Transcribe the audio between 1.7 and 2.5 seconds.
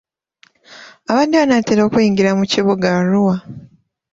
okuyingira mu